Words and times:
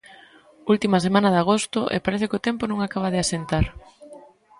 Última 0.73 0.97
semana 1.05 1.29
de 1.31 1.39
agosto 1.43 1.79
e 1.95 1.97
parece 2.05 2.27
que 2.29 2.37
o 2.39 2.45
tempo 2.47 2.63
non 2.67 2.79
acaba 2.81 3.11
de 3.13 3.19
asentar. 3.25 3.65